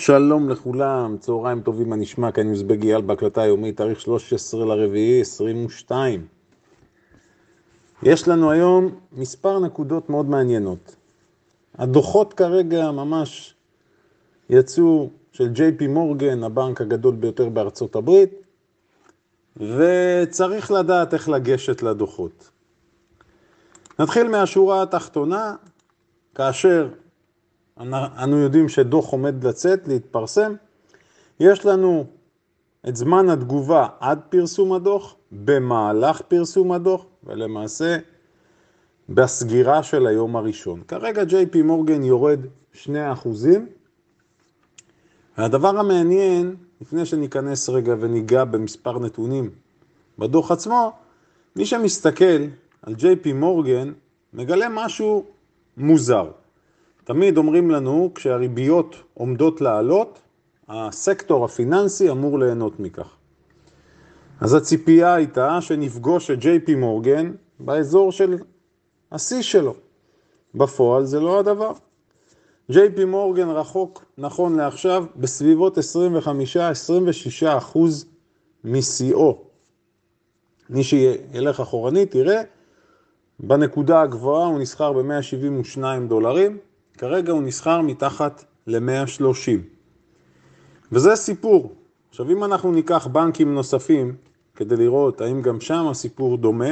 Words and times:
שלום 0.00 0.48
לכולם, 0.48 1.16
צהריים 1.20 1.60
טובים, 1.60 1.88
מה 1.90 1.96
נשמע? 1.96 2.32
כאן 2.32 2.48
יוזבג 2.48 2.82
אייל 2.82 3.00
בהקלטה 3.00 3.42
היומית, 3.42 3.76
תאריך 3.76 4.00
13 4.00 4.64
לרביעי 4.64 5.20
22. 5.20 6.26
יש 8.02 8.28
לנו 8.28 8.50
היום 8.50 8.98
מספר 9.12 9.58
נקודות 9.58 10.10
מאוד 10.10 10.28
מעניינות. 10.28 10.96
הדוחות 11.78 12.34
כרגע 12.34 12.90
ממש 12.90 13.54
יצאו 14.50 15.10
של 15.32 15.48
ג'יי 15.48 15.72
פי 15.76 15.86
מורגן, 15.86 16.42
הבנק 16.42 16.80
הגדול 16.80 17.14
ביותר 17.14 17.48
בארצות 17.48 17.96
הברית, 17.96 18.30
וצריך 19.56 20.70
לדעת 20.70 21.14
איך 21.14 21.28
לגשת 21.28 21.82
לדוחות. 21.82 22.50
נתחיל 23.98 24.28
מהשורה 24.28 24.82
התחתונה, 24.82 25.54
כאשר 26.34 26.88
אנו 28.22 28.38
יודעים 28.38 28.68
שדוח 28.68 29.10
עומד 29.10 29.44
לצאת, 29.44 29.88
להתפרסם. 29.88 30.54
יש 31.40 31.66
לנו 31.66 32.06
את 32.88 32.96
זמן 32.96 33.30
התגובה 33.30 33.86
עד 34.00 34.20
פרסום 34.28 34.72
הדוח, 34.72 35.14
במהלך 35.32 36.20
פרסום 36.20 36.72
הדוח, 36.72 37.04
ולמעשה 37.24 37.98
בסגירה 39.08 39.82
של 39.82 40.06
היום 40.06 40.36
הראשון. 40.36 40.82
כרגע 40.88 41.24
פי 41.46 41.62
מורגן 41.62 42.02
יורד 42.02 42.40
2%. 42.74 42.88
והדבר 45.38 45.78
המעניין, 45.78 46.56
לפני 46.80 47.06
שניכנס 47.06 47.68
רגע 47.68 47.94
וניגע 48.00 48.44
במספר 48.44 48.98
נתונים 48.98 49.50
בדוח 50.18 50.50
עצמו, 50.50 50.92
מי 51.56 51.66
שמסתכל 51.66 52.44
על 52.82 52.94
פי 53.22 53.32
מורגן 53.32 53.92
מגלה 54.32 54.66
משהו 54.68 55.24
מוזר. 55.76 56.30
תמיד 57.08 57.36
אומרים 57.36 57.70
לנו, 57.70 58.10
כשהריביות 58.14 58.96
עומדות 59.14 59.60
לעלות, 59.60 60.18
הסקטור 60.68 61.44
הפיננסי 61.44 62.10
אמור 62.10 62.38
ליהנות 62.38 62.80
מכך. 62.80 63.16
אז 64.40 64.54
הציפייה 64.54 65.14
הייתה 65.14 65.60
שנפגוש 65.60 66.30
את 66.30 66.38
ג'יי 66.38 66.60
פי 66.60 66.74
מורגן 66.74 67.32
באזור 67.60 68.12
של 68.12 68.38
השיא 69.12 69.42
שלו. 69.42 69.74
בפועל 70.54 71.04
זה 71.04 71.20
לא 71.20 71.38
הדבר. 71.38 71.72
ג'יי 72.70 72.94
פי 72.94 73.04
מורגן 73.04 73.48
רחוק, 73.48 74.04
נכון 74.18 74.56
לעכשיו, 74.56 75.04
בסביבות 75.16 75.78
25-26 75.78 75.80
אחוז 77.46 78.06
משיאו. 78.64 79.38
מי 80.70 80.84
שילך 80.84 81.60
אחורנית 81.60 82.14
יראה, 82.14 82.42
בנקודה 83.40 84.00
הגבוהה 84.02 84.46
הוא 84.46 84.58
נסחר 84.58 84.92
ב-172 84.92 85.82
דולרים, 86.08 86.58
כרגע 86.98 87.32
הוא 87.32 87.42
נסחר 87.42 87.80
מתחת 87.80 88.44
ל-130. 88.66 89.60
וזה 90.92 91.16
סיפור. 91.16 91.72
עכשיו 92.10 92.30
אם 92.30 92.44
אנחנו 92.44 92.72
ניקח 92.72 93.06
בנקים 93.06 93.54
נוספים 93.54 94.16
כדי 94.56 94.76
לראות 94.76 95.20
האם 95.20 95.42
גם 95.42 95.60
שם 95.60 95.88
הסיפור 95.88 96.36
דומה, 96.36 96.70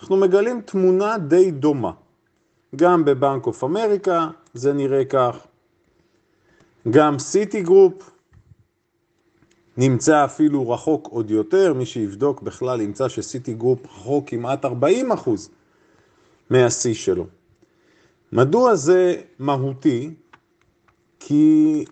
אנחנו 0.00 0.16
מגלים 0.16 0.60
תמונה 0.60 1.18
די 1.18 1.50
דומה. 1.50 1.92
גם 2.76 3.04
בבנק 3.04 3.46
אוף 3.46 3.64
אמריקה 3.64 4.28
זה 4.54 4.72
נראה 4.72 5.04
כך, 5.04 5.46
גם 6.90 7.18
Citigroup 7.18 8.10
נמצא 9.76 10.24
אפילו 10.24 10.70
רחוק 10.70 11.08
עוד 11.10 11.30
יותר, 11.30 11.74
מי 11.74 11.86
שיבדוק 11.86 12.42
בכלל 12.42 12.80
ימצא 12.80 13.08
ש-Citigroup 13.08 13.86
רחוק 13.86 14.28
כמעט 14.28 14.64
40 14.64 15.12
אחוז 15.12 15.50
מהשיא 16.50 16.94
שלו. 16.94 17.26
מדוע 18.34 18.74
זה 18.74 19.14
מהותי? 19.38 20.14
כי 21.20 21.84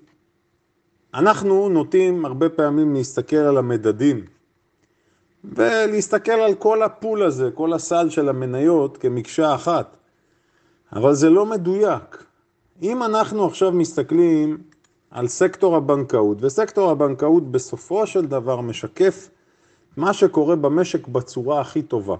אנחנו 1.14 1.68
נוטים 1.68 2.24
הרבה 2.24 2.48
פעמים 2.48 2.94
להסתכל 2.94 3.36
על 3.36 3.58
המדדים 3.58 4.24
ולהסתכל 5.44 6.32
על 6.32 6.54
כל 6.54 6.82
ה 6.82 6.90
pool 6.90 7.22
הזה, 7.22 7.50
כל 7.54 7.72
הסל 7.72 8.10
של 8.10 8.28
המניות 8.28 8.96
כמקשה 8.96 9.54
אחת, 9.54 9.96
אבל 10.92 11.14
זה 11.14 11.30
לא 11.30 11.46
מדויק. 11.46 12.24
אם 12.82 13.02
אנחנו 13.02 13.46
עכשיו 13.46 13.72
מסתכלים 13.72 14.62
על 15.10 15.28
סקטור 15.28 15.76
הבנקאות, 15.76 16.38
וסקטור 16.40 16.90
הבנקאות 16.90 17.50
בסופו 17.50 18.06
של 18.06 18.26
דבר 18.26 18.60
משקף 18.60 19.28
מה 19.96 20.12
שקורה 20.12 20.56
במשק 20.56 21.08
בצורה 21.08 21.60
הכי 21.60 21.82
טובה. 21.82 22.16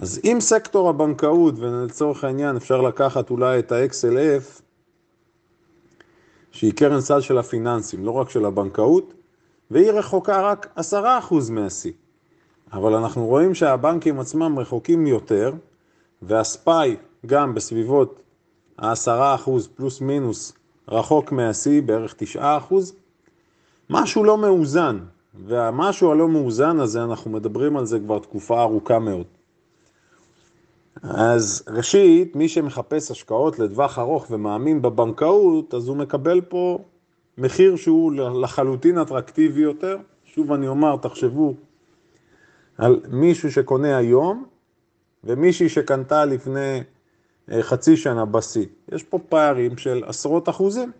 אז 0.00 0.20
אם 0.24 0.36
סקטור 0.40 0.88
הבנקאות, 0.88 1.54
ולצורך 1.58 2.24
העניין 2.24 2.56
אפשר 2.56 2.80
לקחת 2.80 3.30
אולי 3.30 3.58
את 3.58 3.72
ה-XLF, 3.72 4.62
שהיא 6.50 6.72
קרן 6.72 7.00
סל 7.00 7.20
של 7.20 7.38
הפיננסים, 7.38 8.04
לא 8.04 8.10
רק 8.10 8.30
של 8.30 8.44
הבנקאות, 8.44 9.14
והיא 9.70 9.90
רחוקה 9.90 10.42
רק 10.42 10.78
10% 10.92 11.34
מהשיא. 11.50 11.92
אבל 12.72 12.94
אנחנו 12.94 13.26
רואים 13.26 13.54
שהבנקים 13.54 14.20
עצמם 14.20 14.58
רחוקים 14.58 15.06
יותר, 15.06 15.52
והספאי 16.22 16.96
גם 17.26 17.54
בסביבות 17.54 18.22
ה-10% 18.78 19.50
פלוס 19.74 20.00
מינוס 20.00 20.52
רחוק 20.88 21.32
מהשיא, 21.32 21.82
בערך 21.82 22.14
9%. 22.36 22.74
משהו 23.90 24.24
לא 24.24 24.38
מאוזן, 24.38 24.98
והמשהו 25.34 26.10
הלא 26.10 26.28
מאוזן 26.28 26.80
הזה, 26.80 27.04
אנחנו 27.04 27.30
מדברים 27.30 27.76
על 27.76 27.86
זה 27.86 27.98
כבר 27.98 28.18
תקופה 28.18 28.62
ארוכה 28.62 28.98
מאוד. 28.98 29.39
אז 31.02 31.62
ראשית, 31.68 32.36
מי 32.36 32.48
שמחפש 32.48 33.10
השקעות 33.10 33.58
לטווח 33.58 33.98
ארוך 33.98 34.26
ומאמין 34.30 34.82
בבנקאות, 34.82 35.74
אז 35.74 35.88
הוא 35.88 35.96
מקבל 35.96 36.40
פה 36.40 36.78
מחיר 37.38 37.76
שהוא 37.76 38.12
לחלוטין 38.12 38.98
אטרקטיבי 38.98 39.60
יותר. 39.60 39.96
שוב 40.24 40.52
אני 40.52 40.68
אומר, 40.68 40.96
תחשבו 40.96 41.54
על 42.78 43.00
מישהו 43.08 43.52
שקונה 43.52 43.96
היום 43.96 44.44
ומישהי 45.24 45.68
שקנתה 45.68 46.24
לפני 46.24 46.82
אה, 47.50 47.62
חצי 47.62 47.96
שנה 47.96 48.24
בשיא. 48.24 48.66
יש 48.92 49.02
פה 49.02 49.18
פערים 49.28 49.78
של 49.78 50.02
עשרות 50.06 50.48
אחוזים. 50.48 50.92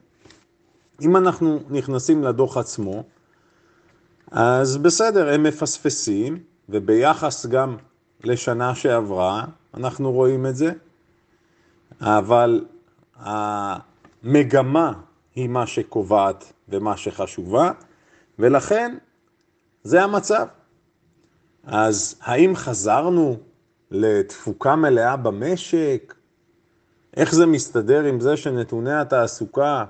אם 1.02 1.16
אנחנו 1.16 1.58
נכנסים 1.70 2.24
לדוח 2.24 2.56
עצמו, 2.56 3.02
אז 4.30 4.76
בסדר, 4.76 5.34
הם 5.34 5.42
מפספסים, 5.42 6.38
וביחס 6.68 7.46
גם 7.46 7.76
לשנה 8.24 8.74
שעברה, 8.74 9.44
אנחנו 9.74 10.12
רואים 10.12 10.46
את 10.46 10.56
זה, 10.56 10.72
אבל 12.00 12.64
המגמה 13.16 14.92
היא 15.34 15.48
מה 15.48 15.66
שקובעת 15.66 16.52
ומה 16.68 16.96
שחשובה, 16.96 17.70
ולכן 18.38 18.96
זה 19.84 20.02
המצב. 20.02 20.46
אז 21.64 22.14
האם 22.22 22.56
חזרנו 22.56 23.36
לתפוקה 23.90 24.76
מלאה 24.76 25.16
במשק? 25.16 26.14
איך 27.16 27.34
זה 27.34 27.46
מסתדר 27.46 28.04
עם 28.04 28.20
זה 28.20 28.36
שנתוני 28.36 28.92
התעסוקה 28.92 29.84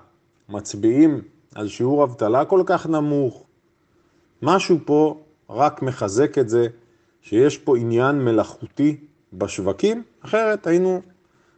מצביעים 0.49 1.23
על 1.55 1.69
שיעור 1.69 2.05
אבטלה 2.05 2.45
כל 2.45 2.63
כך 2.67 2.87
נמוך? 2.87 3.45
משהו 4.43 4.79
פה 4.85 5.21
רק 5.51 5.83
מחזק 5.83 6.39
את 6.39 6.49
זה 6.49 6.67
שיש 7.23 7.59
פה 7.59 7.77
עניין 7.77 8.25
מלאכותי 8.25 8.97
בשווקים, 9.33 10.03
אחרת 10.21 10.67
היינו 10.67 11.01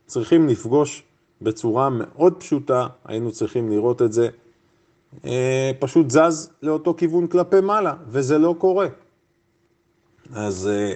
צריכים 0.06 0.48
לפגוש 0.48 1.02
בצורה 1.42 1.88
מאוד 1.90 2.34
פשוטה, 2.40 2.86
היינו 3.04 3.32
צריכים 3.32 3.70
לראות 3.70 4.02
את 4.02 4.12
זה 4.12 4.28
אה, 5.24 5.70
פשוט 5.78 6.10
זז 6.10 6.50
לאותו 6.62 6.94
כיוון 6.94 7.26
כלפי 7.26 7.60
מעלה, 7.60 7.94
וזה 8.08 8.38
לא 8.38 8.54
קורה. 8.58 8.86
אז 10.34 10.68
אה, 10.72 10.94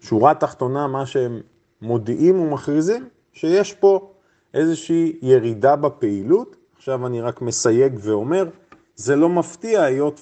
שורה 0.00 0.34
תחתונה, 0.34 0.86
מה 0.86 1.06
שהם 1.06 1.40
מודיעים 1.82 2.40
ומכריזים, 2.40 3.08
שיש 3.32 3.72
פה 3.72 4.12
איזושהי 4.54 5.18
ירידה 5.22 5.76
בפעילות. 5.76 6.56
עכשיו 6.76 7.06
אני 7.06 7.20
רק 7.20 7.42
מסייג 7.42 7.98
ואומר, 8.02 8.48
זה 8.96 9.16
לא 9.16 9.28
מפתיע 9.28 9.82
היות 9.82 10.20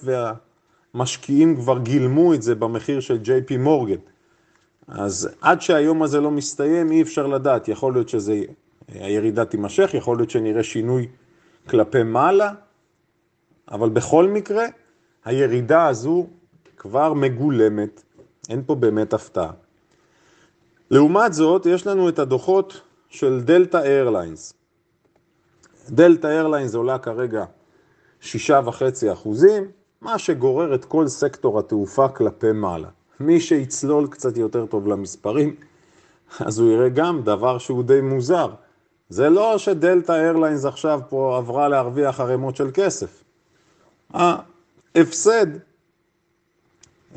והמשקיעים 0.97 1.57
כבר 1.57 1.79
גילמו 1.79 2.35
את 2.35 2.43
זה 2.43 2.55
במחיר 2.55 3.01
של 3.01 3.17
ג'יי 3.17 3.43
פי 3.43 3.57
מורגן. 3.57 4.01
אז 4.89 5.29
עד 5.41 5.61
שהיום 5.61 6.03
הזה 6.03 6.21
לא 6.21 6.31
מסתיים 6.31 6.93
אי 6.93 7.03
אפשר 7.03 7.27
לדעת, 7.27 7.69
יכול 7.69 7.93
להיות 7.93 8.09
שהירידה 8.09 9.45
תימשך, 9.45 9.91
יכול 9.95 10.17
להיות 10.17 10.31
שנראה 10.31 10.63
שינוי 10.63 11.09
כלפי 11.69 12.03
מעלה, 12.03 12.53
אבל 13.71 13.89
בכל 13.89 14.29
מקרה 14.29 14.65
הירידה 15.25 15.87
הזו 15.87 16.27
כבר 16.77 17.13
מגולמת, 17.13 18.03
אין 18.49 18.63
פה 18.67 18.75
באמת 18.75 19.13
הפתעה. 19.13 19.51
לעומת 20.91 21.33
זאת, 21.33 21.67
יש 21.67 21.87
לנו 21.87 22.09
את 22.09 22.19
הדוחות 22.19 22.81
של 23.09 23.41
דלתא 23.41 23.77
איירליינס. 23.77 24.55
דלתא 25.91 26.27
איירליינס 26.27 26.75
עולה 26.75 26.99
כרגע 26.99 27.45
שישה 28.21 28.61
וחצי 28.65 29.13
אחוזים, 29.13 29.71
מה 30.07 30.19
שגורר 30.19 30.75
את 30.75 30.85
כל 30.85 31.09
סקטור 31.09 31.59
התעופה 31.59 32.09
כלפי 32.09 32.53
מעלה. 32.53 32.89
מי 33.21 33.41
שיצלול 33.41 34.07
קצת 34.07 34.37
יותר 34.37 34.67
טוב 34.67 34.87
למספרים, 34.89 35.57
אז 36.41 36.59
הוא 36.59 36.73
יראה 36.73 36.89
גם 36.89 37.23
דבר 37.23 37.59
שהוא 37.59 37.83
די 37.85 38.01
מוזר. 38.01 38.51
זה 39.09 39.31
לא 39.31 39.59
שדלתא 39.59 40.13
איירליינס 40.13 40.65
עכשיו 40.65 41.01
פה 41.09 41.37
עברה 41.37 41.69
להרוויח 41.69 42.21
ערימות 42.21 42.57
של 42.57 42.71
כסף. 42.75 43.25
ההפסד 44.15 45.47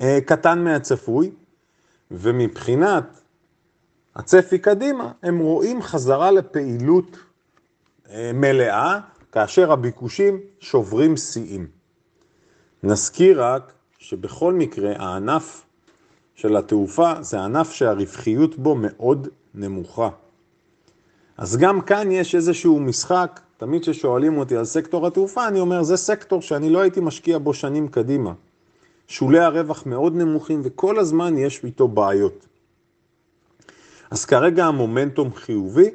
אה, 0.01 0.19
קטן 0.25 0.63
מהצפוי, 0.63 1.31
ומבחינת 2.11 3.21
הצפי 4.15 4.59
קדימה, 4.59 5.11
הם 5.23 5.39
רואים 5.39 5.81
חזרה 5.81 6.31
לפעילות 6.31 7.17
אה, 8.09 8.31
מלאה, 8.33 8.99
כאשר 9.31 9.71
הביקושים 9.71 10.39
שוברים 10.59 11.17
שיאים. 11.17 11.78
נזכיר 12.83 13.43
רק 13.43 13.71
שבכל 13.97 14.53
מקרה 14.53 14.93
הענף 14.97 15.65
של 16.35 16.57
התעופה 16.57 17.13
זה 17.21 17.41
ענף 17.41 17.71
שהרווחיות 17.71 18.57
בו 18.57 18.75
מאוד 18.75 19.27
נמוכה. 19.53 20.09
אז 21.37 21.57
גם 21.57 21.81
כאן 21.81 22.11
יש 22.11 22.35
איזשהו 22.35 22.79
משחק, 22.79 23.39
תמיד 23.57 23.81
כששואלים 23.81 24.37
אותי 24.37 24.57
על 24.57 24.65
סקטור 24.65 25.07
התעופה, 25.07 25.47
אני 25.47 25.59
אומר, 25.59 25.83
זה 25.83 25.97
סקטור 25.97 26.41
שאני 26.41 26.69
לא 26.69 26.79
הייתי 26.79 26.99
משקיע 26.99 27.37
בו 27.37 27.53
שנים 27.53 27.87
קדימה. 27.87 28.33
שולי 29.07 29.39
הרווח 29.39 29.85
מאוד 29.85 30.15
נמוכים 30.15 30.61
וכל 30.63 30.99
הזמן 30.99 31.37
יש 31.37 31.63
איתו 31.63 31.87
בעיות. 31.87 32.47
אז 34.11 34.25
כרגע 34.25 34.65
המומנטום 34.65 35.33
חיובי, 35.33 35.89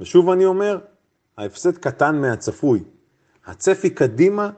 ושוב 0.00 0.30
אני 0.30 0.44
אומר, 0.44 0.78
ההפסד 1.38 1.78
קטן 1.78 2.20
מהצפוי. 2.20 2.82
הצפי 3.46 3.90
קדימה, 3.90 4.50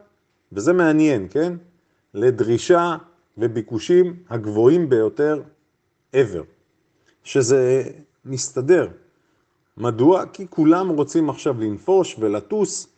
וזה 0.53 0.73
מעניין, 0.73 1.27
כן? 1.31 1.53
לדרישה 2.15 2.97
וביקושים 3.39 4.17
הגבוהים 4.31 4.89
ביותר 4.89 5.43
ever, 6.17 6.45
שזה 7.25 7.83
מסתדר. 8.25 8.89
מדוע? 9.77 10.27
כי 10.33 10.47
כולם 10.50 10.89
רוצים 10.89 11.31
עכשיו 11.31 11.61
לנפוש 11.61 12.17
ולטוס, 12.19 12.89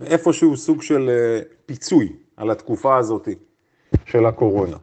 ואיפשהו 0.00 0.56
סוג 0.56 0.82
של 0.82 1.08
אה, 1.08 1.40
פיצוי 1.66 2.12
על 2.36 2.50
התקופה 2.50 2.96
הזאת 2.96 3.28
של 4.04 4.26
הקורונה. 4.26 4.76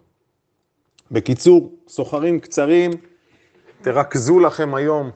בקיצור, 1.12 1.74
סוחרים 1.88 2.40
קצרים, 2.40 2.92
תרכזו 3.82 4.40
לכם 4.40 4.76
היום 4.76 5.12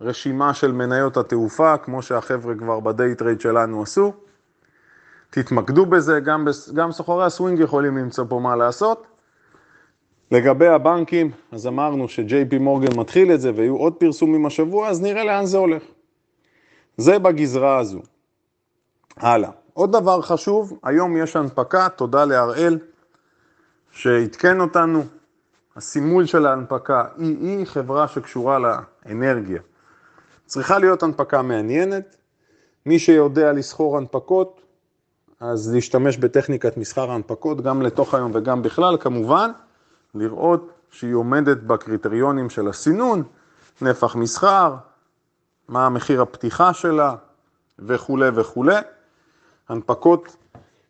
רשימה 0.00 0.54
של 0.54 0.72
מניות 0.72 1.16
התעופה, 1.16 1.76
כמו 1.76 2.02
שהחבר'ה 2.02 2.54
כבר 2.54 2.80
ב 2.80 2.88
day 2.88 3.14
trade 3.14 3.40
שלנו 3.40 3.82
עשו. 3.82 4.12
תתמקדו 5.34 5.86
בזה, 5.86 6.20
גם, 6.20 6.46
גם 6.74 6.92
סוחרי 6.92 7.24
הסווינג 7.24 7.60
יכולים 7.60 7.98
למצוא 7.98 8.24
פה 8.28 8.38
מה 8.38 8.56
לעשות. 8.56 9.06
לגבי 10.30 10.66
הבנקים, 10.66 11.30
אז 11.52 11.66
אמרנו 11.66 12.08
ש-JP 12.08 12.58
מורגן 12.60 12.98
מתחיל 12.98 13.32
את 13.32 13.40
זה 13.40 13.50
ויהיו 13.54 13.76
עוד 13.76 13.92
פרסומים 13.92 14.46
השבוע, 14.46 14.88
אז 14.88 15.02
נראה 15.02 15.24
לאן 15.24 15.46
זה 15.46 15.58
הולך. 15.58 15.82
זה 16.96 17.18
בגזרה 17.18 17.78
הזו. 17.78 18.00
הלאה. 19.16 19.50
עוד 19.72 19.92
דבר 19.92 20.22
חשוב, 20.22 20.78
היום 20.82 21.16
יש 21.16 21.36
הנפקה, 21.36 21.88
תודה 21.88 22.24
להראל 22.24 22.78
שעדכן 23.90 24.60
אותנו. 24.60 25.04
הסימול 25.76 26.26
של 26.26 26.46
ההנפקה 26.46 27.04
היא 27.18 27.64
חברה 27.64 28.08
שקשורה 28.08 28.58
לאנרגיה. 28.58 29.60
צריכה 30.46 30.78
להיות 30.78 31.02
הנפקה 31.02 31.42
מעניינת. 31.42 32.16
מי 32.86 32.98
שיודע 32.98 33.52
לסחור 33.52 33.98
הנפקות, 33.98 34.63
אז 35.52 35.74
להשתמש 35.74 36.16
בטכניקת 36.16 36.76
מסחר 36.76 37.10
ההנפקות 37.10 37.60
גם 37.60 37.82
לתוך 37.82 38.14
היום 38.14 38.30
וגם 38.34 38.62
בכלל, 38.62 38.96
כמובן. 39.00 39.50
לראות 40.14 40.72
שהיא 40.90 41.14
עומדת 41.14 41.56
בקריטריונים 41.56 42.50
של 42.50 42.68
הסינון, 42.68 43.22
נפח 43.82 44.16
מסחר, 44.16 44.74
מה 45.68 45.86
המחיר 45.86 46.22
הפתיחה 46.22 46.74
שלה 46.74 47.14
וכולי 47.78 48.28
וכולי. 48.34 48.76
הנפקות 49.68 50.36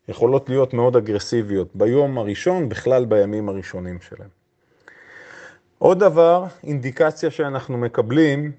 יכולות 0.09 0.49
להיות 0.49 0.75
מאוד 0.75 0.97
אגרסיביות 0.97 1.69
ביום 1.75 2.19
הראשון, 2.19 2.69
בכלל 2.69 3.05
בימים 3.05 3.49
הראשונים 3.49 3.99
שלהם. 4.01 4.29
עוד 5.79 5.99
דבר, 5.99 6.45
אינדיקציה 6.65 7.31
שאנחנו 7.31 7.79
מקבלים, 7.79 8.53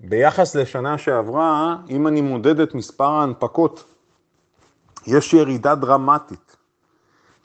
ביחס 0.00 0.56
לשנה 0.56 0.98
שעברה, 0.98 1.76
אם 1.90 2.06
אני 2.06 2.20
מודד 2.20 2.60
את 2.60 2.74
מספר 2.74 3.10
ההנפקות, 3.10 3.84
יש 5.08 5.34
ירידה 5.34 5.74
דרמטית 5.74 6.56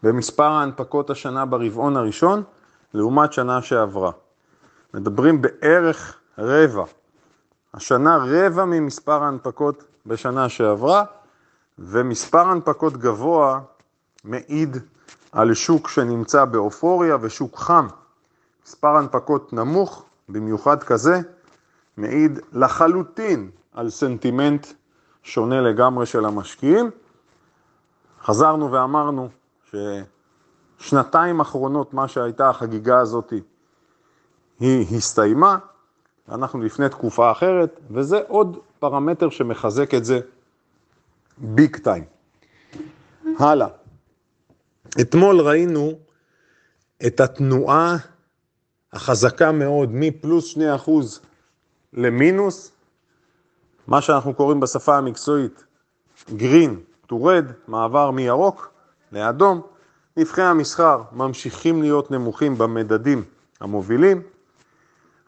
במספר 0.04 0.44
ההנפקות 0.44 1.10
השנה 1.10 1.46
ברבעון 1.46 1.98
הראשון, 1.98 2.44
לעומת 2.94 3.34
שנה 3.34 3.62
שעברה. 3.62 4.12
מדברים 4.94 5.42
בערך 5.42 6.20
רבע. 6.38 6.84
השנה 7.74 8.18
רבע 8.18 8.66
ממספר 8.66 9.24
ההנפקות 9.24 9.84
בשנה 10.06 10.50
שעברה, 10.50 11.04
ומספר 11.80 12.48
הנפקות 12.48 12.98
גבוה 12.98 13.60
מעיד 14.24 14.78
על 15.32 15.54
שוק 15.54 15.90
שנמצא 15.90 16.46
באופוריה 16.46 17.18
ושוק 17.22 17.58
חם. 17.58 17.88
מספר 18.66 18.98
הנפקות 18.98 19.54
נמוך, 19.54 20.06
במיוחד 20.30 20.84
כזה, 20.84 21.20
מעיד 21.98 22.40
לחלוטין 22.54 23.50
על 23.74 23.90
סנטימנט 23.90 24.68
שונה 25.24 25.62
לגמרי 25.62 26.06
של 26.06 26.26
המשקיעים. 26.26 26.92
חזרנו 28.24 28.72
ואמרנו 28.72 29.30
ש... 29.72 29.76
שנתיים 30.80 31.40
אחרונות, 31.40 31.94
מה 31.94 32.08
שהייתה 32.08 32.50
החגיגה 32.50 33.00
הזאת, 33.00 33.34
היא 34.60 34.98
הסתיימה, 34.98 35.58
אנחנו 36.30 36.62
לפני 36.62 36.90
תקופה 36.90 37.32
אחרת, 37.32 37.80
וזה 37.92 38.22
עוד 38.28 38.58
פרמטר 38.80 39.30
שמחזק 39.30 39.94
את 39.94 40.06
זה 40.06 40.20
ביג 41.38 41.78
טיים. 41.78 42.04
הלאה. 43.40 43.68
אתמול 45.02 45.42
ראינו 45.42 45.92
את 47.08 47.20
התנועה 47.20 47.96
החזקה 48.94 49.52
מאוד 49.52 49.90
מפלוס 49.92 50.58
2% 50.58 50.60
למינוס, 51.94 52.72
מה 53.88 54.02
שאנחנו 54.02 54.34
קוראים 54.34 54.60
בשפה 54.60 54.98
המקצועית 54.98 55.64
green 56.30 56.93
red, 57.22 57.54
מעבר 57.68 58.12
מירוק 58.12 58.72
לאדום. 59.12 59.62
נפחי 60.18 60.42
המסחר 60.42 61.02
ממשיכים 61.12 61.82
להיות 61.82 62.12
נמוכים 62.12 62.58
במדדים 62.58 63.24
המובילים. 63.60 64.22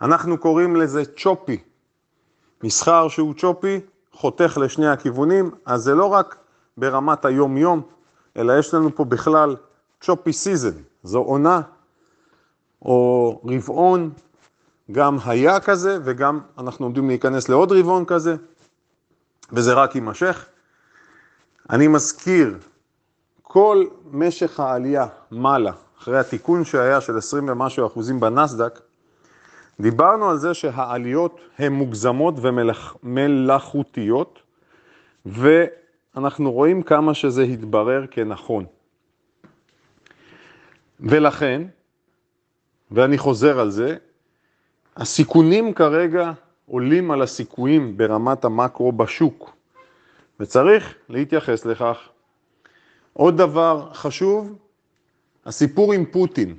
אנחנו 0.02 0.38
קוראים 0.38 0.76
לזה 0.76 1.04
choppy. 1.18 1.58
מסחר 2.64 3.08
שהוא 3.08 3.34
choppy, 3.38 3.80
חותך 4.12 4.58
לשני 4.62 4.88
הכיוונים, 4.88 5.52
אז 5.66 5.82
זה 5.82 5.96
לא 5.96 6.06
רק 6.06 6.36
ברמת 6.78 7.26
היום-יום, 7.26 7.82
אלא 8.38 8.60
יש 8.60 8.74
לנו 8.74 8.96
פה 8.96 9.06
בכלל 9.06 9.56
choppy 10.02 10.34
season, 10.34 10.78
זו 11.04 11.20
עונה 11.20 11.62
או 12.82 13.42
רבעון, 13.46 14.10
גם 14.92 15.18
היה 15.26 15.60
כזה 15.60 15.98
וגם 16.04 16.40
אנחנו 16.58 16.86
עומדים 16.86 17.08
להיכנס 17.08 17.50
לעוד 17.50 17.72
רבעון 17.72 18.06
כזה, 18.06 18.36
וזה 19.52 19.74
רק 19.74 19.96
יימשך. 19.96 20.46
אני 21.70 21.88
מזכיר 21.88 22.58
כל 23.42 23.86
משך 24.12 24.60
העלייה 24.60 25.08
מעלה, 25.32 25.72
אחרי 26.00 26.20
התיקון 26.20 26.66
שהיה 26.66 27.02
של 27.02 27.18
20 27.18 27.50
ומשהו 27.50 27.88
אחוזים 27.88 28.20
בנסדק, 28.20 28.80
דיברנו 29.80 30.30
על 30.30 30.38
זה 30.38 30.54
שהעליות 30.54 31.40
הן 31.58 31.74
מוגזמות 31.74 32.36
ומלאכותיות, 32.42 34.40
ואנחנו 35.26 36.52
רואים 36.52 36.84
כמה 36.84 37.14
שזה 37.14 37.42
התברר 37.42 38.06
כנכון. 38.12 38.66
ולכן, 41.00 41.62
ואני 42.92 43.18
חוזר 43.18 43.60
על 43.60 43.72
זה, 43.72 43.98
הסיכונים 44.98 45.74
כרגע 45.74 46.32
עולים 46.66 47.12
על 47.12 47.22
הסיכויים 47.22 47.98
ברמת 47.98 48.46
המקרו 48.46 48.92
בשוק, 48.92 49.55
וצריך 50.40 50.96
להתייחס 51.10 51.66
לכך 51.66 52.10
עוד 53.14 53.38
דבר 53.38 53.90
חשוב, 53.94 54.56
הסיפור 55.46 55.94
עם 55.94 56.06
פוטין. 56.06 56.56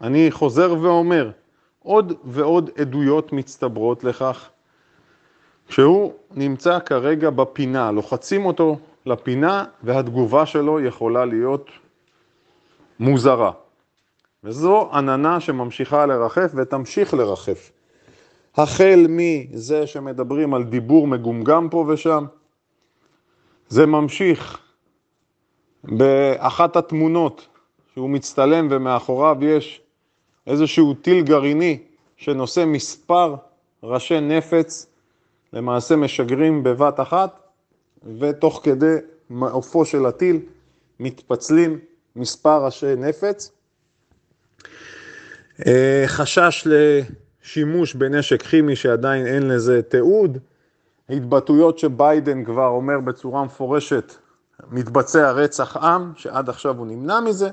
אני 0.00 0.30
חוזר 0.30 0.74
ואומר, 0.82 1.30
עוד 1.82 2.12
ועוד 2.24 2.70
עדויות 2.78 3.32
מצטברות 3.32 4.04
לכך 4.04 4.48
שהוא 5.68 6.12
נמצא 6.30 6.78
כרגע 6.78 7.30
בפינה, 7.30 7.90
לוחצים 7.90 8.46
אותו 8.46 8.78
לפינה 9.06 9.64
והתגובה 9.82 10.46
שלו 10.46 10.80
יכולה 10.80 11.24
להיות 11.24 11.70
מוזרה. 13.00 13.50
וזו 14.44 14.90
עננה 14.92 15.40
שממשיכה 15.40 16.06
לרחף 16.06 16.52
ותמשיך 16.54 17.14
לרחף. 17.14 17.70
החל 18.56 19.06
מזה 19.08 19.86
שמדברים 19.86 20.54
על 20.54 20.64
דיבור 20.64 21.06
מגומגם 21.06 21.68
פה 21.70 21.86
ושם, 21.88 22.24
זה 23.72 23.86
ממשיך 23.86 24.58
באחת 25.84 26.76
התמונות 26.76 27.46
שהוא 27.94 28.10
מצטלם 28.10 28.68
ומאחוריו 28.70 29.36
יש 29.40 29.80
איזשהו 30.46 30.94
טיל 30.94 31.24
גרעיני 31.24 31.78
שנושא 32.16 32.64
מספר 32.66 33.34
ראשי 33.82 34.20
נפץ 34.20 34.86
למעשה 35.52 35.96
משגרים 35.96 36.62
בבת 36.62 37.00
אחת, 37.00 37.40
ותוך 38.18 38.60
כדי 38.64 38.94
מעופו 39.30 39.84
של 39.84 40.06
הטיל 40.06 40.40
מתפצלים 41.00 41.78
מספר 42.16 42.64
ראשי 42.64 42.94
נפץ. 42.96 43.50
אה, 45.66 46.04
חשש 46.06 46.66
לשימוש 46.66 47.94
בנשק 47.94 48.42
כימי 48.42 48.76
שעדיין 48.76 49.26
אין 49.26 49.48
לזה 49.48 49.82
תיעוד, 49.82 50.38
התבטאויות 51.12 51.78
שביידן 51.78 52.44
כבר 52.44 52.66
אומר 52.66 53.00
בצורה 53.00 53.44
מפורשת, 53.44 54.14
מתבצע 54.70 55.30
רצח 55.30 55.76
עם, 55.76 56.12
שעד 56.16 56.48
עכשיו 56.48 56.78
הוא 56.78 56.86
נמנע 56.86 57.20
מזה. 57.20 57.50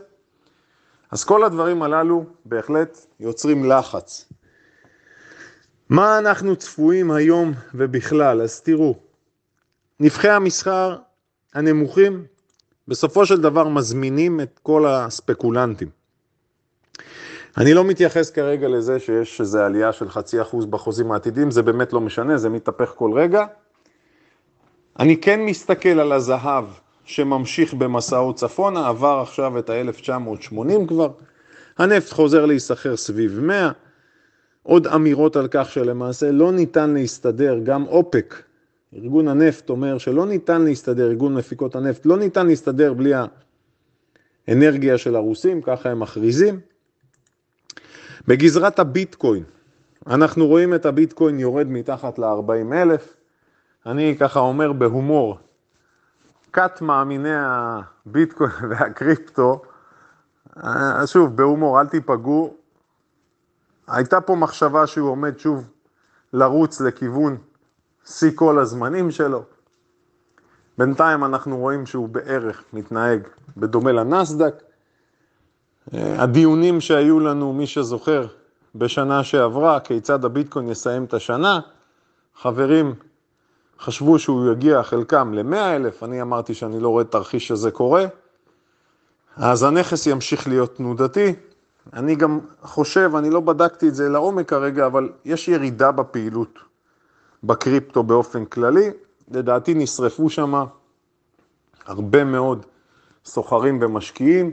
אז 1.12 1.24
כל 1.24 1.44
הדברים 1.44 1.84
הללו 1.84 2.26
בהחלט 2.46 3.06
יוצרים 3.20 3.70
לחץ. 3.70 4.30
מה 5.90 6.20
אנחנו 6.20 6.56
צפויים 6.56 7.12
היום 7.12 7.54
ובכלל? 7.74 8.42
אז 8.42 8.62
תראו, 8.62 8.96
נבחי 10.00 10.30
המסחר 10.30 10.98
הנמוכים 11.54 12.26
בסופו 12.88 13.26
של 13.26 13.42
דבר 13.42 13.68
מזמינים 13.68 14.42
את 14.42 14.60
כל 14.64 14.88
הספקולנטים. 14.88 15.99
אני 17.58 17.74
לא 17.74 17.84
מתייחס 17.84 18.32
כרגע 18.32 18.68
לזה 18.68 19.00
שיש 19.00 19.42
איזו 19.42 19.60
עלייה 19.60 19.92
של 19.92 20.10
חצי 20.10 20.42
אחוז 20.42 20.66
בחוזים 20.66 21.12
העתידיים, 21.12 21.52
זה 21.52 21.62
באמת 21.62 21.94
לא 21.94 22.02
משנה, 22.02 22.38
זה 22.38 22.50
מתהפך 22.50 22.94
כל 22.96 23.12
רגע. 23.14 23.46
אני 25.00 25.18
כן 25.18 25.42
מסתכל 25.42 26.00
על 26.00 26.12
הזהב 26.12 26.66
שממשיך 27.06 27.74
במסעו 27.74 28.34
צפונה, 28.34 28.88
עבר 28.88 29.20
עכשיו 29.22 29.60
את 29.60 29.70
ה-1980 29.70 30.88
כבר, 30.88 31.12
הנפט 31.78 32.12
חוזר 32.12 32.46
להיסחר 32.46 32.98
סביב 32.98 33.40
100, 33.40 33.72
עוד 34.64 34.88
אמירות 34.88 35.36
על 35.36 35.48
כך 35.52 35.72
שלמעשה 35.72 36.32
לא 36.32 36.52
ניתן 36.52 36.90
להסתדר, 36.90 37.60
גם 37.64 37.86
אופק, 37.88 38.44
ארגון 38.94 39.28
הנפט 39.28 39.70
אומר 39.70 39.98
שלא 39.98 40.26
ניתן 40.26 40.62
להסתדר, 40.62 41.08
ארגון 41.08 41.34
מפיקות 41.34 41.76
הנפט, 41.76 42.06
לא 42.06 42.18
ניתן 42.18 42.48
להסתדר 42.48 42.94
בלי 42.94 43.12
האנרגיה 44.48 44.98
של 44.98 45.16
הרוסים, 45.16 45.62
ככה 45.62 45.90
הם 45.90 46.00
מכריזים. 46.00 46.60
בגזרת 48.28 48.80
הביטקוין, 48.80 49.44
אנחנו 50.08 50.48
רואים 50.48 50.74
את 50.74 50.86
הביטקוין 50.86 51.40
יורד 51.40 51.68
מתחת 51.68 52.20
ל-40 52.20 52.74
אלף, 52.74 53.16
אני 53.86 54.16
ככה 54.20 54.40
אומר 54.40 54.74
בהומור, 54.74 55.38
כת 56.54 56.82
מאמיני 56.82 57.34
הביטקוין 57.36 58.52
והקריפטו, 58.70 59.62
אה, 60.64 61.08
שוב, 61.08 61.36
בהומור, 61.36 61.82
אל 61.82 61.88
תיפגעו, 61.88 62.54
הייתה 63.88 64.22
פה 64.22 64.36
מחשבה 64.36 64.88
שהוא 64.88 65.10
עומד 65.10 65.40
שוב 65.40 65.70
לרוץ 66.34 66.82
לכיוון 66.82 67.38
שיא 68.06 68.32
כל 68.36 68.60
הזמנים 68.60 69.12
שלו. 69.12 69.44
בינתיים 70.78 71.24
אנחנו 71.24 71.58
רואים 71.58 71.86
שהוא 71.86 72.10
בערך 72.10 72.64
מתנהג 72.74 73.22
בדומה 73.58 73.92
לנסדק. 73.92 74.69
אה, 75.94 76.24
הדיונים 76.24 76.82
שהיו 76.82 77.20
לנו, 77.20 77.54
מי 77.54 77.68
שזוכר, 77.68 78.28
בשנה 78.76 79.24
שעברה, 79.24 79.80
כיצד 79.80 80.26
הביטקוין 80.26 80.70
יסיים 80.70 81.04
את 81.04 81.14
השנה, 81.14 81.60
חברים 82.42 82.94
חשבו 83.80 84.20
שהוא 84.20 84.52
יגיע 84.52 84.84
חלקם 84.84 85.34
ל-100 85.34 85.56
אלף, 85.56 86.04
אני 86.04 86.22
אמרתי 86.22 86.54
שאני 86.54 86.80
לא 86.80 86.90
רואה 86.90 87.04
תרחיש 87.04 87.48
שזה 87.48 87.72
קורה, 87.72 88.06
אז 89.36 89.64
הנכס 89.64 90.08
ימשיך 90.08 90.48
להיות 90.48 90.76
תנודתי. 90.76 91.34
אני 91.94 92.16
גם 92.16 92.40
חושב, 92.62 93.12
אני 93.18 93.30
לא 93.30 93.40
בדקתי 93.40 93.88
את 93.88 93.96
זה 93.96 94.10
לעומק 94.10 94.50
כרגע, 94.50 94.86
אבל 94.86 95.10
יש 95.26 95.48
ירידה 95.48 95.92
בפעילות 95.92 96.60
בקריפטו 97.44 98.04
באופן 98.04 98.46
כללי. 98.46 98.90
לדעתי 99.32 99.74
נשרפו 99.74 100.30
שם 100.30 100.64
הרבה 101.86 102.24
מאוד 102.24 102.66
סוחרים 103.26 103.80
ומשקיעים, 103.82 104.52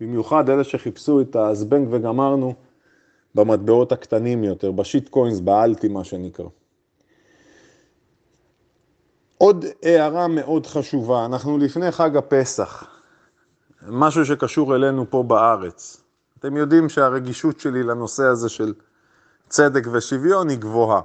במיוחד 0.00 0.50
אלה 0.50 0.64
שחיפשו 0.64 1.20
את 1.20 1.36
הזבנג 1.36 1.88
וגמרנו 1.90 2.54
במטבעות 3.34 3.92
הקטנים 3.92 4.44
יותר, 4.44 4.72
בשיט 4.72 5.08
קוינס, 5.08 5.40
באלטי 5.40 5.88
מה 5.88 6.04
שנקרא. 6.04 6.46
עוד 9.38 9.64
הערה 9.82 10.28
מאוד 10.28 10.66
חשובה, 10.66 11.24
אנחנו 11.24 11.58
לפני 11.58 11.90
חג 11.90 12.16
הפסח, 12.16 12.84
משהו 13.88 14.26
שקשור 14.26 14.76
אלינו 14.76 15.10
פה 15.10 15.22
בארץ. 15.22 16.02
אתם 16.38 16.56
יודעים 16.56 16.88
שהרגישות 16.88 17.60
שלי 17.60 17.82
לנושא 17.82 18.22
הזה 18.22 18.48
של 18.48 18.74
צדק 19.48 19.86
ושוויון 19.92 20.48
היא 20.48 20.58
גבוהה. 20.58 21.00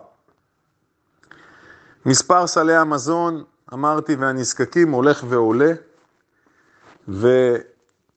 מספר 2.06 2.48
סלי 2.48 2.76
המזון, 2.76 3.44
אמרתי, 3.74 4.16
והנזקקים 4.16 4.92
הולך 4.92 5.26
ועולה, 5.30 5.72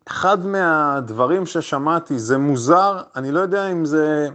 ואחד 0.08 0.46
מהדברים 0.46 1.46
ששמעתי, 1.46 2.18
זה 2.18 2.38
מוזר, 2.38 3.02
אני 3.16 3.32
לא 3.32 3.40
יודע 3.40 3.72
אם 3.72 3.84
זה 3.84 4.28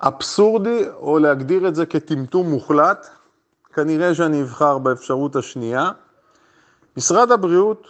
אבסורדי 0.00 0.84
או 0.94 1.18
להגדיר 1.18 1.68
את 1.68 1.74
זה 1.74 1.86
כטמטום 1.86 2.50
מוחלט, 2.50 3.06
כנראה 3.74 4.14
שאני 4.14 4.42
אבחר 4.42 4.78
באפשרות 4.78 5.36
השנייה. 5.36 5.90
משרד 6.96 7.30
הבריאות 7.30 7.88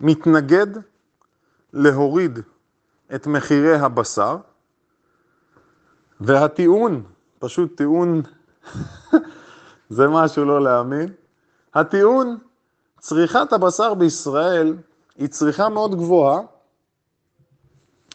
מתנגד 0.00 0.66
להוריד 1.72 2.38
את 3.14 3.26
מחירי 3.26 3.74
הבשר, 3.74 4.36
והטיעון, 6.20 7.02
פשוט 7.38 7.76
טיעון 7.76 8.22
זה 9.96 10.08
משהו 10.08 10.44
לא 10.44 10.62
להאמין. 10.62 11.12
הטיעון, 11.74 12.38
צריכת 13.00 13.52
הבשר 13.52 13.94
בישראל 13.94 14.76
היא 15.18 15.28
צריכה 15.28 15.68
מאוד 15.68 15.94
גבוהה 15.94 16.40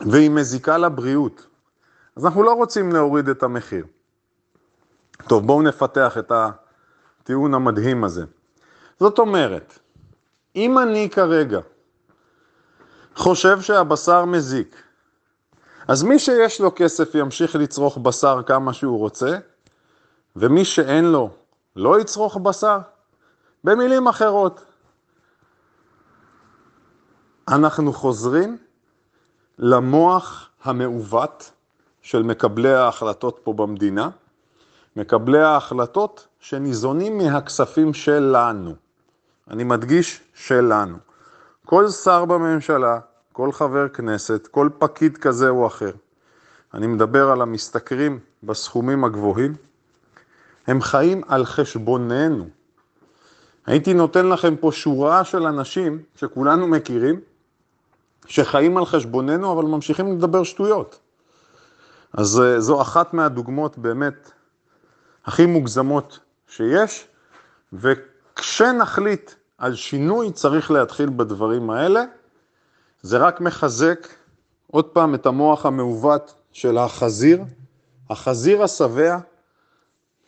והיא 0.02 0.30
מזיקה 0.30 0.78
לבריאות. 0.78 1.48
אז 2.16 2.26
אנחנו 2.26 2.44
לא 2.44 2.54
רוצים 2.54 2.92
להוריד 2.92 3.30
את 3.30 3.44
המחיר. 3.44 3.86
טוב, 5.28 5.48
בואו 5.48 5.62
נפתח 5.62 6.18
את 6.18 6.32
הטיעון 6.32 7.54
המדהים 7.54 8.04
הזה. 8.04 8.26
זאת 9.00 9.20
אומרת, 9.20 9.80
אם 10.56 10.80
אני 10.80 11.10
כרגע 11.10 11.60
חושב 13.16 13.62
שהבשר 13.62 14.26
מזיק, 14.26 14.76
אז 15.88 16.04
מי 16.04 16.20
שיש 16.20 16.62
לו 16.62 16.72
כסף 16.76 17.16
ימשיך 17.16 17.56
לצרוך 17.56 17.98
בשר 17.98 18.42
כמה 18.46 18.74
שהוא 18.74 19.00
רוצה, 19.00 19.38
ומי 20.36 20.66
שאין 20.66 21.06
לו 21.06 21.30
לא 21.76 22.00
יצרוך 22.00 22.38
בשר? 22.38 22.78
במילים 23.64 24.08
אחרות, 24.08 24.64
אנחנו 27.48 27.94
חוזרים 27.94 28.58
למוח 29.60 30.50
המעוות 30.64 31.52
של 32.02 32.24
מקבלי 32.24 32.74
ההחלטות 32.74 33.40
פה 33.44 33.54
במדינה, 33.54 34.10
מקבלי 34.96 35.42
ההחלטות 35.42 36.28
שניזונים 36.40 37.18
מהכספים 37.18 37.94
שלנו. 37.94 38.76
אני 39.50 39.64
מדגיש 39.64 40.22
שלנו. 40.34 40.98
כל 41.66 41.90
שר 41.90 42.26
בממשלה, 42.26 43.00
כל 43.34 43.52
חבר 43.52 43.88
כנסת, 43.90 44.48
כל 44.48 44.70
פקיד 44.78 45.18
כזה 45.18 45.50
או 45.50 45.68
אחר, 45.68 45.92
אני 46.74 46.88
מדבר 46.88 47.32
על 47.32 47.42
המשתכרים 47.42 48.20
בסכומים 48.44 49.04
הגבוהים, 49.04 49.56
הם 50.68 50.82
חיים 50.82 51.22
על 51.28 51.46
חשבוננו. 51.46 52.48
הייתי 53.66 53.94
נותן 53.94 54.30
לכם 54.30 54.56
פה 54.56 54.72
שורה 54.72 55.24
של 55.24 55.48
אנשים 55.48 56.02
שכולנו 56.16 56.68
מכירים, 56.68 57.20
שחיים 58.32 58.78
על 58.78 58.86
חשבוננו 58.86 59.54
אבל 59.54 59.64
ממשיכים 59.64 60.18
לדבר 60.18 60.44
שטויות. 60.44 61.00
אז 62.14 62.42
אה, 62.42 62.60
זו 62.60 62.82
אחת 62.82 63.14
מהדוגמאות 63.14 63.78
באמת 63.78 64.32
הכי 65.26 65.46
מוגזמות 65.46 66.20
שיש, 66.48 67.08
וכשנחליט 67.74 69.32
על 69.58 69.76
שינוי 69.76 70.32
צריך 70.32 70.72
להתחיל 70.72 71.10
בדברים 71.10 71.70
האלה. 71.70 72.04
זה 73.02 73.18
רק 73.18 73.42
מחזק 73.42 74.08
עוד 74.72 74.86
פעם 74.86 75.16
את 75.16 75.26
המוח 75.26 75.66
המעוות 75.66 76.34
של 76.52 76.78
החזיר, 76.78 77.44
החזיר 78.10 78.64
השבע, 78.64 79.18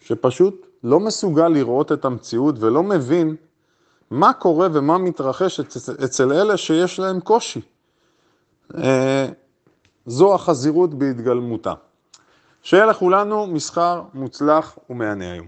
שפשוט 0.05 0.65
לא 0.83 0.99
מסוגל 0.99 1.47
לראות 1.47 1.91
את 1.91 2.05
המציאות 2.05 2.55
ולא 2.59 2.83
מבין 2.83 3.35
מה 4.11 4.33
קורה 4.33 4.67
ומה 4.73 4.97
מתרחש 4.97 5.59
אצל 6.03 6.33
אלה 6.33 6.57
שיש 6.57 6.99
להם 6.99 7.19
קושי. 7.19 7.72
אה, 8.77 9.25
זו 10.05 10.35
החזירות 10.35 10.93
בהתגלמותה. 10.93 11.73
שיהיה 12.63 12.85
לכולנו 12.85 13.47
מסחר 13.47 14.03
מוצלח 14.13 14.77
ומהנה 14.89 15.31
היום. 15.31 15.47